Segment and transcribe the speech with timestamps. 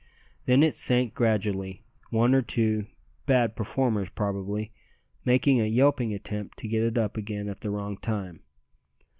[0.45, 2.87] Then it sank gradually, one or two
[3.27, 4.71] (bad performers probably)
[5.25, 8.39] making a yelping attempt to get it up again at the wrong time.